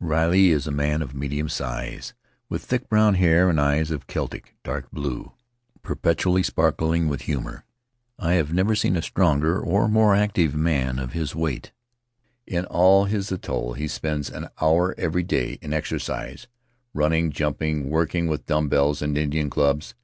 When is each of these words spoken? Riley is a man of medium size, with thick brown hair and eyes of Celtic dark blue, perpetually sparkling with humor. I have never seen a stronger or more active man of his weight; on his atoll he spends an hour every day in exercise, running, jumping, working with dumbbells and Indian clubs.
Riley 0.00 0.50
is 0.50 0.66
a 0.66 0.70
man 0.70 1.00
of 1.00 1.14
medium 1.14 1.48
size, 1.48 2.12
with 2.50 2.62
thick 2.62 2.90
brown 2.90 3.14
hair 3.14 3.48
and 3.48 3.58
eyes 3.58 3.90
of 3.90 4.06
Celtic 4.06 4.54
dark 4.62 4.90
blue, 4.90 5.32
perpetually 5.80 6.42
sparkling 6.42 7.08
with 7.08 7.22
humor. 7.22 7.64
I 8.18 8.34
have 8.34 8.52
never 8.52 8.74
seen 8.74 8.96
a 8.98 9.00
stronger 9.00 9.58
or 9.58 9.88
more 9.88 10.14
active 10.14 10.54
man 10.54 10.98
of 10.98 11.14
his 11.14 11.34
weight; 11.34 11.72
on 12.52 13.08
his 13.08 13.32
atoll 13.32 13.72
he 13.72 13.88
spends 13.88 14.28
an 14.28 14.50
hour 14.60 14.94
every 14.98 15.22
day 15.22 15.58
in 15.62 15.72
exercise, 15.72 16.48
running, 16.92 17.30
jumping, 17.30 17.88
working 17.88 18.26
with 18.26 18.44
dumbbells 18.44 19.00
and 19.00 19.16
Indian 19.16 19.48
clubs. 19.48 19.94